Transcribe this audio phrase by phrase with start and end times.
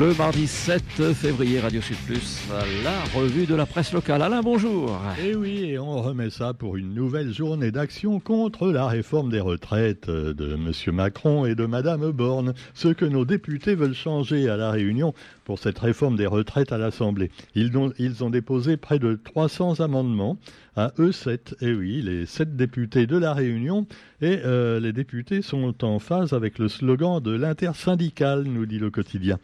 [0.00, 2.48] Le mardi 7 février, Radio Sud Plus,
[2.82, 4.22] la revue de la presse locale.
[4.22, 4.98] Alain, bonjour.
[5.18, 9.28] Et eh oui, et on remet ça pour une nouvelle journée d'action contre la réforme
[9.28, 10.94] des retraites de M.
[10.94, 12.54] Macron et de Mme Borne.
[12.72, 15.12] Ce que nos députés veulent changer à La Réunion
[15.44, 17.30] pour cette réforme des retraites à l'Assemblée.
[17.54, 20.38] Ils ont, ils ont déposé près de 300 amendements
[20.80, 21.56] à eux 7.
[21.60, 23.86] Et oui, les 7 députés de La Réunion.
[24.22, 28.90] Et euh, les députés sont en phase avec le slogan de l'intersyndical, nous dit le
[28.90, 29.38] quotidien.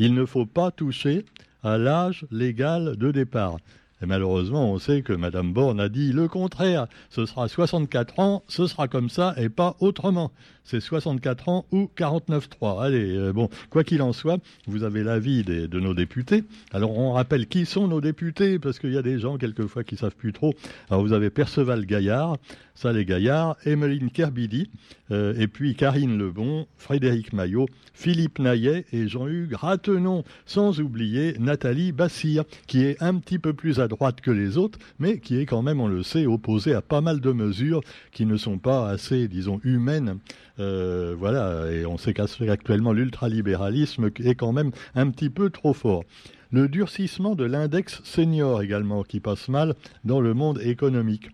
[0.00, 1.24] Il ne faut pas toucher
[1.62, 3.58] à l'âge légal de départ.
[4.02, 6.86] Et malheureusement, on sait que Mme Borne a dit le contraire.
[7.10, 10.32] Ce sera 64 ans, ce sera comme ça et pas autrement.
[10.64, 12.82] C'est 64 ans ou 49-3.
[12.82, 16.44] Allez, euh, bon, quoi qu'il en soit, vous avez l'avis de nos députés.
[16.72, 19.96] Alors, on rappelle qui sont nos députés, parce qu'il y a des gens, quelquefois, qui
[19.96, 20.54] savent plus trop.
[20.88, 22.36] Alors, vous avez Perceval Gaillard,
[22.74, 24.70] Salé Gaillard, Emeline Kerbidi,
[25.10, 31.92] euh, et puis Karine Lebon, Frédéric Maillot, Philippe Naillet et Jean-Hugues Ratenon, sans oublier Nathalie
[31.92, 35.44] Bassir, qui est un petit peu plus à droite que les autres, mais qui est
[35.44, 38.88] quand même, on le sait, opposée à pas mal de mesures qui ne sont pas
[38.88, 40.18] assez, disons, humaines.
[40.58, 46.04] Euh, voilà, et on sait qu'actuellement l'ultralibéralisme est quand même un petit peu trop fort.
[46.50, 51.28] Le durcissement de l'index senior également, qui passe mal dans le monde économique.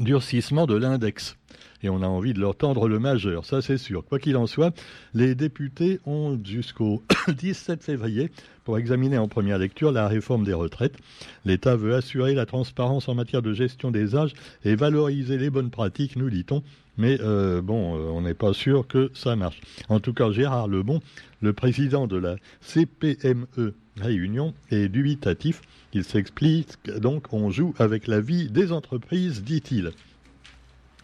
[0.00, 1.36] Durcissement de l'index
[1.84, 4.04] et on a envie de leur tendre le majeur, ça c'est sûr.
[4.04, 4.74] Quoi qu'il en soit,
[5.12, 8.30] les députés ont jusqu'au 17 février
[8.64, 10.96] pour examiner en première lecture la réforme des retraites.
[11.44, 14.32] L'État veut assurer la transparence en matière de gestion des âges
[14.64, 16.62] et valoriser les bonnes pratiques, nous dit-on.
[16.96, 19.60] Mais euh, bon, euh, on n'est pas sûr que ça marche.
[19.88, 21.00] En tout cas, Gérard Lebon,
[21.40, 25.60] le président de la CPME Réunion, est dubitatif.
[25.92, 29.92] Il s'explique, donc on joue avec la vie des entreprises, dit-il.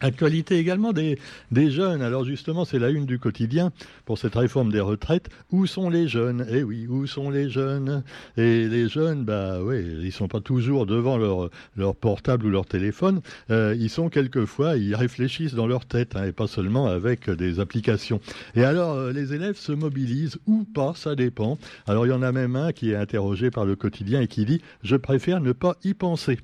[0.01, 1.17] Actualité également des,
[1.51, 2.01] des jeunes.
[2.01, 3.71] Alors justement, c'est la une du quotidien
[4.05, 5.29] pour cette réforme des retraites.
[5.51, 6.45] Où sont les jeunes?
[6.51, 8.03] Eh oui, où sont les jeunes?
[8.35, 12.65] Et les jeunes, bah oui, ils sont pas toujours devant leur, leur portable ou leur
[12.65, 13.21] téléphone.
[13.49, 17.59] Euh, ils sont quelquefois, ils réfléchissent dans leur tête, hein, et pas seulement avec des
[17.59, 18.19] applications.
[18.55, 21.57] Et alors, euh, les élèves se mobilisent ou pas, ça dépend.
[21.85, 24.45] Alors il y en a même un qui est interrogé par le quotidien et qui
[24.45, 26.39] dit «Je préfère ne pas y penser».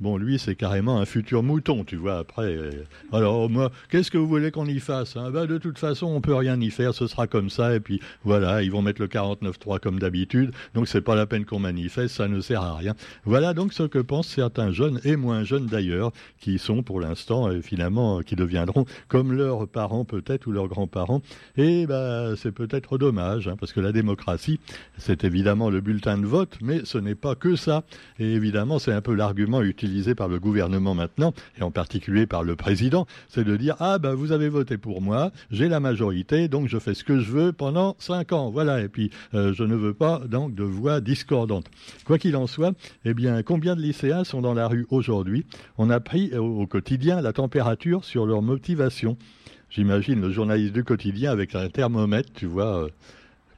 [0.00, 2.18] Bon, lui, c'est carrément un futur mouton, tu vois.
[2.18, 2.70] Après, euh,
[3.12, 5.32] alors moi, qu'est-ce que vous voulez qu'on y fasse hein?
[5.32, 7.74] Ben, De toute façon, on peut rien y faire, ce sera comme ça.
[7.74, 10.52] Et puis voilà, ils vont mettre le 49.3 comme d'habitude.
[10.74, 12.94] Donc c'est pas la peine qu'on manifeste, ça ne sert à rien.
[13.24, 17.48] Voilà donc ce que pensent certains jeunes et moins jeunes d'ailleurs, qui sont pour l'instant
[17.48, 21.22] euh, finalement, qui deviendront comme leurs parents peut-être ou leurs grands-parents.
[21.56, 24.60] Et ben, c'est peut-être dommage, hein, parce que la démocratie,
[24.96, 27.82] c'est évidemment le bulletin de vote, mais ce n'est pas que ça.
[28.20, 32.42] Et évidemment, c'est un peu l'argument utile par le gouvernement maintenant, et en particulier par
[32.42, 36.48] le président, c'est de dire ah ben vous avez voté pour moi, j'ai la majorité,
[36.48, 38.80] donc je fais ce que je veux pendant cinq ans, voilà.
[38.82, 41.66] Et puis euh, je ne veux pas donc de voix discordantes.
[42.04, 45.46] Quoi qu'il en soit, eh bien combien de lycéens sont dans la rue aujourd'hui?
[45.78, 49.16] On a pris au, quotidien la température sur leur motivation.
[49.70, 52.84] J'imagine le journaliste du quotidien avec un thermomètre, tu vois.
[52.84, 52.88] Euh,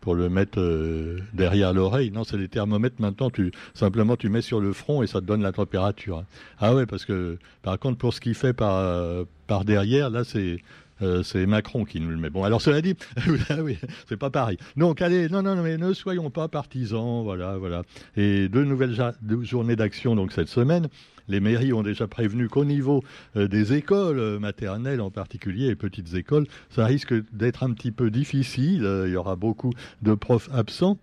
[0.01, 2.11] pour le mettre euh, derrière l'oreille.
[2.11, 3.31] Non, c'est des thermomètres maintenant.
[3.31, 6.19] Tu simplement tu mets sur le front et ça te donne la température.
[6.19, 6.25] Hein.
[6.59, 10.25] Ah ouais, parce que par contre pour ce qu'il fait par euh, par derrière, là
[10.25, 10.59] c'est
[11.03, 12.31] euh, c'est Macron qui nous le met.
[12.31, 12.95] Bon, alors cela dit,
[13.63, 13.79] oui,
[14.09, 14.59] c'est pas pareil.
[14.77, 17.83] Donc allez, non, non, mais ne soyons pas partisans, voilà, voilà.
[18.17, 18.97] Et deux nouvelles
[19.43, 20.89] journées d'action donc cette semaine.
[21.29, 23.05] Les mairies ont déjà prévenu qu'au niveau
[23.37, 27.93] euh, des écoles euh, maternelles en particulier et petites écoles, ça risque d'être un petit
[27.93, 28.89] peu difficile.
[29.07, 29.73] Il y aura beaucoup
[30.03, 30.99] de profs absents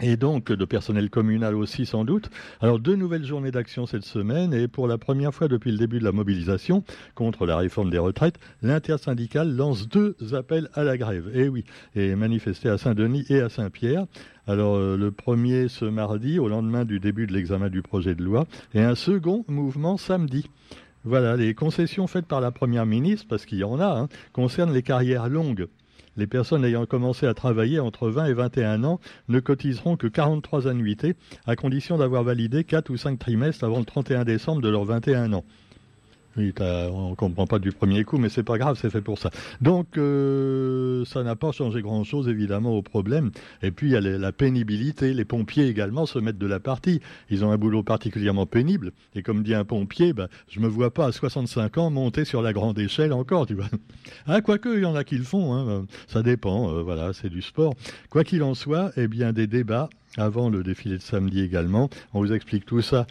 [0.00, 2.30] et donc de personnel communal aussi sans doute.
[2.60, 5.98] Alors deux nouvelles journées d'action cette semaine et pour la première fois depuis le début
[5.98, 11.30] de la mobilisation contre la réforme des retraites, l'intersyndicale lance deux appels à la grève.
[11.34, 11.64] Et oui,
[11.94, 14.06] et manifester à Saint-Denis et à Saint-Pierre.
[14.46, 18.22] Alors euh, le premier ce mardi au lendemain du début de l'examen du projet de
[18.22, 20.46] loi et un second mouvement samedi.
[21.04, 24.72] Voilà, les concessions faites par la Première ministre, parce qu'il y en a, hein, concernent
[24.72, 25.66] les carrières longues
[26.16, 30.68] les personnes ayant commencé à travailler entre 20 et 21 ans ne cotiseront que 43
[30.68, 31.14] annuités,
[31.46, 35.32] à condition d'avoir validé 4 ou 5 trimestres avant le 31 décembre de leurs 21
[35.32, 35.44] ans.
[36.36, 39.18] Oui, on ne comprend pas du premier coup, mais c'est pas grave, c'est fait pour
[39.18, 39.30] ça.
[39.60, 43.30] Donc, euh, ça n'a pas changé grand-chose, évidemment, au problème.
[43.62, 45.12] Et puis, il y a la pénibilité.
[45.12, 47.00] Les pompiers également se mettent de la partie.
[47.28, 48.92] Ils ont un boulot particulièrement pénible.
[49.14, 52.40] Et comme dit un pompier, bah, je me vois pas à 65 ans monter sur
[52.40, 53.68] la grande échelle encore, tu vois.
[54.26, 55.54] Ah, quoique, il y en a qui le font.
[55.54, 55.84] Hein.
[56.06, 56.72] Ça dépend.
[56.72, 57.74] Euh, voilà, c'est du sport.
[58.08, 61.90] Quoi qu'il en soit, eh bien, des débats avant le défilé de samedi également.
[62.14, 63.06] On vous explique tout ça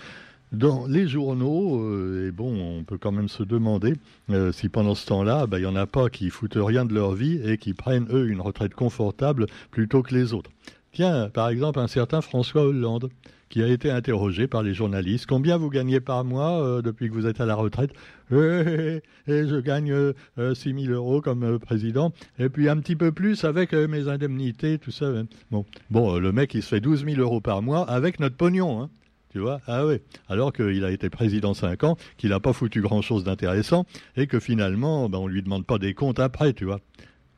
[0.52, 3.94] dans les journaux, euh, et bon, on peut quand même se demander
[4.30, 6.94] euh, si pendant ce temps-là, bah, il n'y en a pas qui foutent rien de
[6.94, 10.52] leur vie et qui prennent, eux, une retraite confortable plutôt que les autres.
[10.92, 13.10] Tiens, par exemple, un certain François Hollande
[13.48, 15.26] qui a été interrogé par les journalistes.
[15.26, 17.92] Combien vous gagnez par mois euh, depuis que vous êtes à la retraite?
[18.32, 19.94] Et, eh, eh, eh, je gagne
[20.38, 24.92] 6 000 euros comme président, et puis un petit peu plus avec mes indemnités, tout
[24.92, 25.08] ça.
[25.08, 25.28] Hein.
[25.50, 28.82] Bon, bon le mec, il se fait 12 000 euros par mois avec notre pognon.
[28.82, 28.90] Hein.
[29.32, 29.62] Tu vois?
[29.66, 30.00] Ah oui.
[30.28, 33.86] Alors qu'il a été président 5 ans, qu'il n'a pas foutu grand-chose d'intéressant,
[34.18, 36.82] et que finalement, ben, on ne lui demande pas des comptes après, tu vois.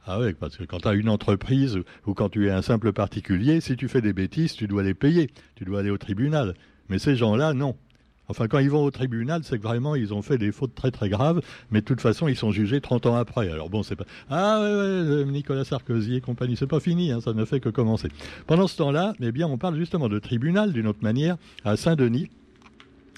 [0.05, 2.91] Ah oui, parce que quand tu as une entreprise ou quand tu es un simple
[2.93, 6.55] particulier, si tu fais des bêtises, tu dois les payer, tu dois aller au tribunal.
[6.89, 7.77] Mais ces gens-là, non.
[8.29, 10.91] Enfin, quand ils vont au tribunal, c'est que vraiment, ils ont fait des fautes très
[10.91, 11.41] très graves,
[11.71, 13.49] mais de toute façon, ils sont jugés 30 ans après.
[13.49, 14.05] Alors bon, c'est pas...
[14.29, 17.69] Ah ouais, ouais, Nicolas Sarkozy et compagnie, c'est pas fini, hein, ça ne fait que
[17.69, 18.09] commencer.
[18.47, 22.29] Pendant ce temps-là, eh bien, on parle justement de tribunal d'une autre manière, à Saint-Denis,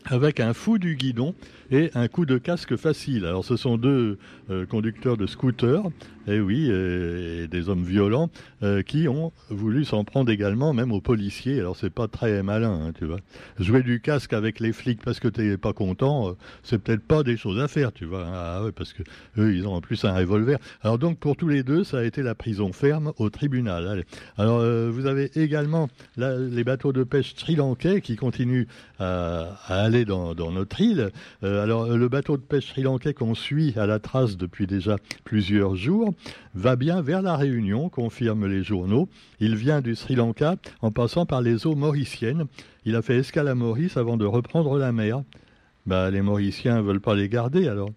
[0.05, 1.33] avec un fou du guidon
[1.71, 3.25] et un coup de casque facile.
[3.25, 4.17] Alors ce sont deux
[4.49, 5.83] euh, conducteurs de scooter
[6.27, 8.29] et eh oui, et, des hommes violents
[8.63, 11.59] euh, qui ont voulu s'en prendre également, même aux policiers.
[11.59, 13.19] Alors c'est pas très malin, hein, tu vois.
[13.59, 16.33] Jouer du casque avec les flics parce que t'es pas content, euh,
[16.63, 18.25] c'est peut-être pas des choses à faire, tu vois.
[18.27, 19.03] Ah, ouais, parce que
[19.37, 20.57] eux, ils ont en plus un revolver.
[20.81, 23.87] Alors donc pour tous les deux, ça a été la prison ferme au tribunal.
[23.87, 24.05] Allez.
[24.37, 28.65] Alors euh, vous avez également les bateaux de pêche sri-lankais qui continuent
[28.99, 31.11] à, aller dans, dans, notre île.
[31.43, 36.14] alors le bateau de pêche sri-lankais qu'on suit à la trace depuis déjà plusieurs jours
[36.53, 39.09] va bien vers la Réunion, confirment les journaux.
[39.39, 42.45] Il vient du Sri Lanka en passant par les eaux mauriciennes.
[42.85, 45.23] Il a fait escale à Maurice avant de reprendre la mer.
[45.85, 47.89] Bah, les Mauriciens veulent pas les garder alors.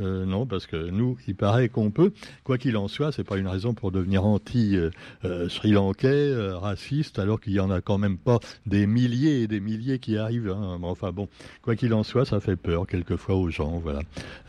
[0.00, 2.12] Euh, non, parce que nous, il paraît qu'on peut.
[2.44, 7.40] Quoi qu'il en soit, c'est pas une raison pour devenir anti-sri lankais, euh, raciste, alors
[7.40, 10.50] qu'il y en a quand même pas des milliers et des milliers qui arrivent.
[10.50, 10.78] Hein.
[10.82, 11.28] Enfin bon,
[11.62, 13.78] quoi qu'il en soit, ça fait peur quelquefois aux gens.
[13.78, 14.00] Voilà.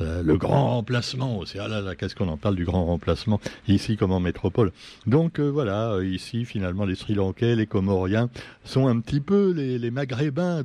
[0.01, 1.57] Euh, le grand remplacement aussi.
[1.59, 4.71] Ah là là, qu'est-ce qu'on en parle du grand remplacement ici comme en métropole.
[5.07, 8.29] Donc voilà, ici finalement les Sri Lankais, les Comoriens
[8.63, 10.61] sont un petit peu les, Maghrébins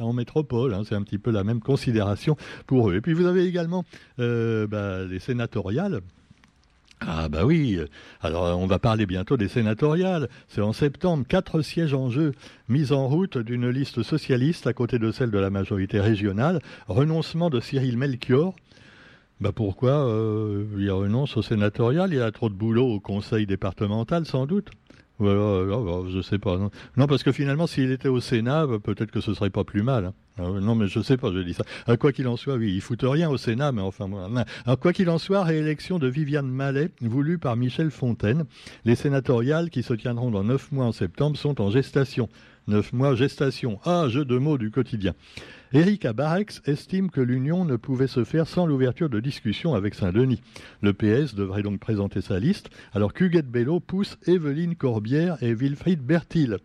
[0.00, 0.74] en métropole.
[0.74, 0.82] Hein.
[0.88, 2.36] C'est un petit peu la même considération
[2.66, 2.96] pour eux.
[2.96, 3.84] Et puis vous avez également
[4.18, 6.00] euh, bah, les sénatoriales.
[7.00, 7.78] Ah bah oui,
[8.22, 10.30] alors on va parler bientôt des sénatoriales.
[10.48, 12.32] C'est en septembre, quatre sièges en jeu,
[12.70, 17.50] mise en route d'une liste socialiste à côté de celle de la majorité régionale, renoncement
[17.50, 18.54] de Cyril Melchior.
[19.40, 24.24] Bah pourquoi euh, il renonce au sénatorial Il a trop de boulot au conseil départemental
[24.24, 24.70] sans doute.
[25.18, 26.58] Voilà, je sais pas.
[26.96, 27.06] Non.
[27.06, 30.06] parce que finalement, s'il était au Sénat, bah, peut-être que ce serait pas plus mal.
[30.06, 30.14] Hein.
[30.38, 31.64] Ah non, mais je sais pas, je dis ça.
[31.96, 34.28] Quoi qu'il en soit, oui, il fout rien au Sénat, mais enfin, moi.
[34.66, 38.44] Alors, quoi qu'il en soit, réélection de Viviane Mallet, voulue par Michel Fontaine.
[38.84, 42.28] Les sénatoriales, qui se tiendront dans neuf mois en septembre, sont en gestation.
[42.68, 43.78] Neuf mois gestation.
[43.84, 45.14] Ah, jeu de mots du quotidien.
[45.72, 50.42] Éric Abarex estime que l'union ne pouvait se faire sans l'ouverture de discussions avec Saint-Denis.
[50.82, 56.00] Le PS devrait donc présenter sa liste, alors qu'Huguette Bello pousse Evelyne Corbière et Wilfried
[56.00, 56.58] Bertil.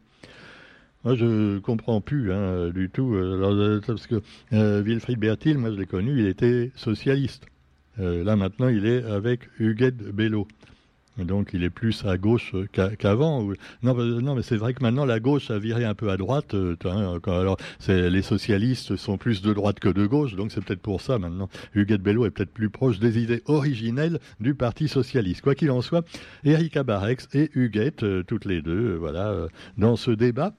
[1.03, 4.21] Moi, je comprends plus hein, du tout, euh, euh, parce que
[4.53, 7.47] euh, Wilfried Bertil, moi je l'ai connu, il était socialiste.
[7.97, 10.47] là maintenant, il est avec Huguette Bello.
[11.17, 12.55] Donc il est plus à gauche
[12.99, 13.43] qu'avant.
[13.83, 16.53] Non, non, mais c'est vrai que maintenant la gauche a viré un peu à droite.
[16.53, 16.75] Euh,
[17.25, 17.57] alors
[17.87, 21.49] les socialistes sont plus de droite que de gauche, donc c'est peut-être pour ça maintenant.
[21.73, 25.41] Huguette Bello est peut-être plus proche des idées originelles du Parti socialiste.
[25.41, 26.05] Quoi qu'il en soit,
[26.43, 30.53] Erika Barex et Huguette, toutes les deux, voilà, dans ce débat.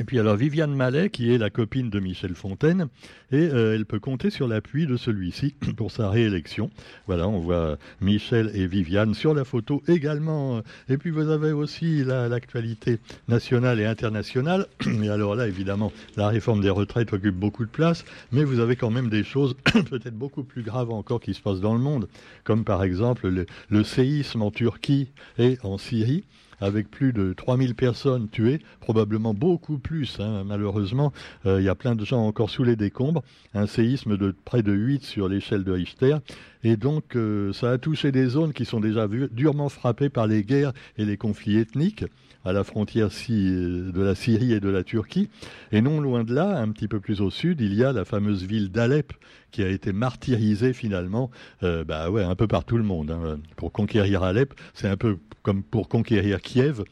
[0.00, 2.88] Et puis alors Viviane Mallet, qui est la copine de Michel Fontaine,
[3.30, 6.70] et euh, elle peut compter sur l'appui de celui-ci pour sa réélection.
[7.06, 10.62] Voilà, on voit Michel et Viviane sur la photo également.
[10.88, 14.66] Et puis vous avez aussi l'actualité nationale et internationale.
[15.02, 18.76] Et alors là, évidemment, la réforme des retraites occupe beaucoup de place, mais vous avez
[18.76, 22.08] quand même des choses peut-être beaucoup plus graves encore qui se passent dans le monde,
[22.44, 25.08] comme par exemple le, le séisme en Turquie
[25.38, 26.24] et en Syrie
[26.62, 31.12] avec plus de 3000 personnes tuées, probablement beaucoup plus, hein, malheureusement.
[31.44, 33.22] Euh, il y a plein de gens encore sous les décombres.
[33.52, 36.16] Un séisme de près de 8 sur l'échelle de Richter.
[36.62, 40.44] Et donc, euh, ça a touché des zones qui sont déjà durement frappées par les
[40.44, 42.04] guerres et les conflits ethniques
[42.44, 45.28] à la frontière de la Syrie et de la Turquie.
[45.70, 48.04] Et non loin de là, un petit peu plus au sud, il y a la
[48.04, 49.12] fameuse ville d'Alep
[49.50, 51.30] qui a été martyrisée finalement
[51.62, 53.10] euh, bah ouais, un peu par tout le monde.
[53.10, 53.38] Hein.
[53.56, 56.82] Pour conquérir Alep, c'est un peu comme pour conquérir Kiev.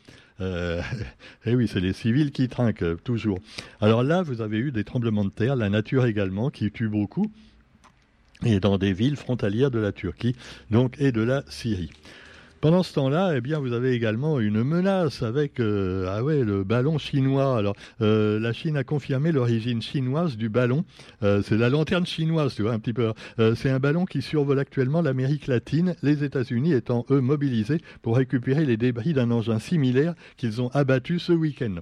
[0.40, 0.80] Euh,
[1.44, 3.38] et eh oui, c'est les civils qui trinquent euh, toujours.
[3.80, 7.30] Alors là, vous avez eu des tremblements de terre, la nature également, qui tue beaucoup,
[8.44, 10.34] et dans des villes frontalières de la Turquie,
[10.70, 11.90] donc et de la Syrie.
[12.60, 16.62] Pendant ce temps-là, eh bien, vous avez également une menace avec euh, ah ouais, le
[16.62, 17.56] ballon chinois.
[17.56, 20.84] Alors, euh, la Chine a confirmé l'origine chinoise du ballon.
[21.22, 23.14] Euh, c'est la lanterne chinoise, tu vois, un petit peu.
[23.56, 28.66] c'est un ballon qui survole actuellement l'Amérique latine, les États-Unis étant eux mobilisés pour récupérer
[28.66, 31.76] les débris d'un engin similaire qu'ils ont abattu ce week-end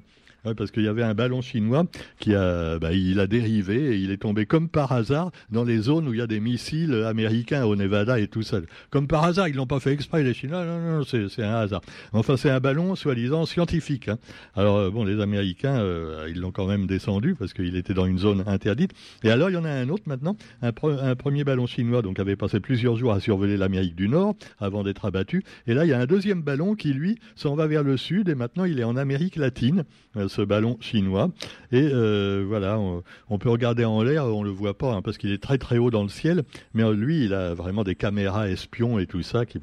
[0.57, 1.85] parce qu'il y avait un ballon chinois
[2.18, 5.78] qui a, bah, il a dérivé et il est tombé comme par hasard dans les
[5.78, 8.59] zones où il y a des missiles américains au Nevada et tout ça.
[8.90, 10.64] Comme par hasard, ils l'ont pas fait exprès les Chinois.
[10.64, 11.80] Non, non, c'est un hasard.
[12.12, 14.09] Enfin, c'est un ballon soi-disant scientifique.
[14.09, 14.18] Hein.
[14.54, 18.07] Alors euh, bon, les Américains, euh, ils l'ont quand même descendu parce qu'il était dans
[18.07, 18.92] une zone interdite.
[19.23, 22.18] Et alors, il y en a un autre maintenant, un, un premier ballon chinois, donc
[22.18, 25.45] avait passé plusieurs jours à survoler l'Amérique du Nord avant d'être abattu.
[25.66, 28.28] Et là, il y a un deuxième ballon qui lui s'en va vers le sud
[28.28, 29.85] et maintenant il est en Amérique latine.
[30.28, 31.30] Euh, ce ballon chinois.
[31.73, 35.32] Et euh, voilà, on, peut regarder en l'air, on le voit pas hein, parce qu'il
[35.32, 36.44] est très très haut dans le ciel.
[36.75, 39.47] Mais euh, lui, il a vraiment des caméras espions et tout ça.
[39.47, 39.58] Qui...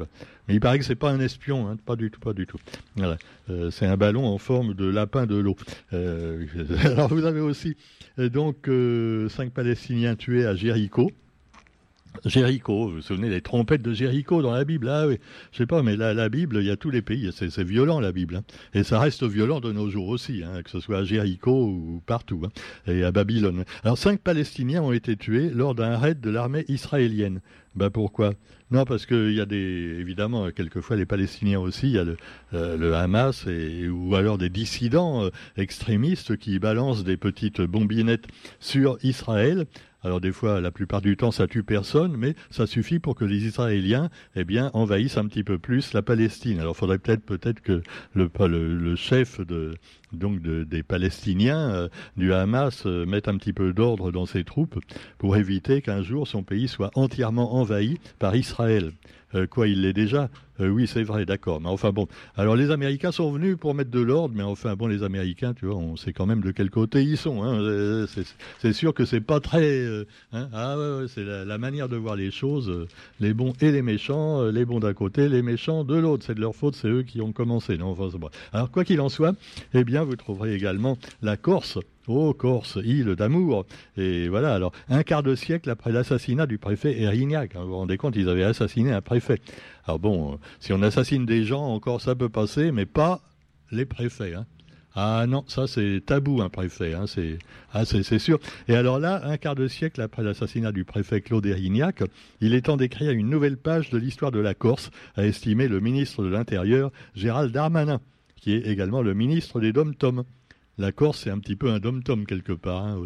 [0.48, 2.58] Mais il paraît que c'est pas un espion, hein, pas du tout, pas du tout.
[2.96, 3.18] Voilà.
[3.72, 5.56] c'est un ballon en forme de lapin de l'eau.
[5.92, 7.76] alors vous avez aussi
[8.18, 8.70] donc
[9.30, 11.12] cinq Palestiniens tués à Jéricho.
[12.24, 14.90] Jéricho, vous vous souvenez des trompettes de Jéricho dans la Bible?
[14.90, 15.20] Ah oui,
[15.52, 18.00] je sais pas, mais la, la Bible, il y a tous les pays, c'est violent
[18.00, 18.38] la Bible.
[18.38, 18.44] Hein.
[18.74, 22.02] Et ça reste violent de nos jours aussi, hein, que ce soit à Jéricho ou
[22.06, 23.66] partout, hein, et à Babylone.
[23.84, 27.42] Alors cinq Palestiniens ont été tués lors d'un raid de l'armée israélienne.
[27.76, 28.34] Ben pourquoi?
[28.72, 32.18] Non, parce qu'il y a des, évidemment, quelquefois les Palestiniens aussi, il y a le,
[32.54, 38.28] euh, Hamas et, ou alors des dissidents euh, extrémistes qui balancent des petites bombinettes
[38.60, 39.66] sur Israël
[40.06, 43.26] alors des fois, la plupart du temps, ça tue personne, mais ça suffit pour que
[43.26, 46.60] les Israéliens, eh bien, envahissent un petit peu plus la Palestine.
[46.60, 47.82] Alors, faudrait peut-être peut-être que
[48.14, 49.74] le, le, chef de
[50.14, 54.80] donc des Palestiniens euh, du Hamas euh, mette un petit peu d'ordre dans ses troupes
[55.18, 58.92] pour éviter qu'un jour son pays soit entièrement envahi par Israël.
[59.34, 60.30] Euh, quoi, il l'est déjà?
[60.58, 61.60] Oui, c'est vrai, d'accord.
[61.60, 62.08] Mais enfin bon,
[62.38, 65.66] alors les Américains sont venus pour mettre de l'ordre, mais enfin bon, les Américains, tu
[65.66, 67.44] vois, on sait quand même de quel côté ils sont.
[67.44, 68.06] Hein.
[68.60, 69.86] C'est sûr que c'est pas très.
[70.32, 70.48] Hein.
[70.54, 72.88] ah ouais, c'est la, manière de voir les choses,
[73.20, 76.24] les bons et les méchants, les bons d'un côté, les méchants de l'autre.
[76.26, 77.78] C'est de leur faute, c'est eux qui ont commencé.
[77.78, 78.30] Non, enfin, bon.
[78.54, 79.36] Alors quoi qu'il en soit,
[79.74, 83.66] eh bien, vous trouverez également la Corse Oh, Corse, île d'amour.
[83.98, 87.56] Et voilà, alors, un quart de siècle après l'assassinat du préfet Erignac.
[87.56, 89.40] Hein, vous vous rendez compte, ils avaient assassiné un préfet.
[89.86, 93.22] Alors bon, si on assassine des gens, encore ça peut passer, mais pas
[93.72, 94.36] les préfets.
[94.36, 94.46] Hein.
[94.98, 97.38] Ah non, ça c'est tabou un préfet, hein, c'est
[97.74, 98.40] ah, c'est sûr.
[98.70, 102.02] Et alors là, un quart de siècle après l'assassinat du préfet Claude Erignac,
[102.40, 105.82] il est temps d'écrire une nouvelle page de l'histoire de la Corse, a estimé le
[105.82, 108.00] ministre de l'Intérieur Gérald Darmanin,
[108.46, 110.24] qui est également le ministre des Dom-Tom
[110.78, 112.98] la Corse, c'est un petit peu un dom-tom quelque part.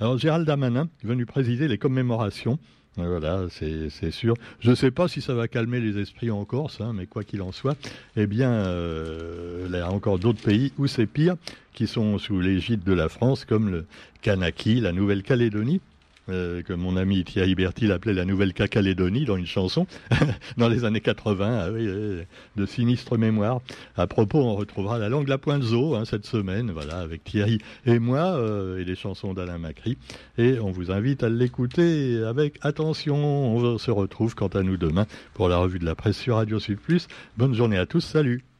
[0.00, 2.58] Alors Gérald Damanin venu présider les commémorations.
[2.96, 4.34] Voilà, c'est sûr.
[4.58, 7.22] Je ne sais pas si ça va calmer les esprits en Corse, hein, mais quoi
[7.24, 7.76] qu'il en soit,
[8.16, 11.36] eh bien, euh, il y a encore d'autres pays où c'est pire,
[11.72, 13.86] qui sont sous l'égide de la France, comme le
[14.20, 15.80] Kanaki, la Nouvelle-Calédonie,
[16.28, 19.86] euh, que mon ami Thierry Bertil appelait la Nouvelle Calédonie dans une chanson,
[20.56, 21.70] dans les années 80, ah
[22.56, 23.60] de sinistre mémoire.
[23.96, 27.58] À propos, on retrouvera la langue la pointe zo hein, cette semaine, voilà, avec Thierry
[27.86, 29.98] et moi, euh, et les chansons d'Alain Macri.
[30.38, 33.16] Et on vous invite à l'écouter avec attention.
[33.16, 36.58] On se retrouve quant à nous demain pour la revue de la presse sur Radio
[36.58, 36.78] Sud.
[37.36, 38.53] Bonne journée à tous, salut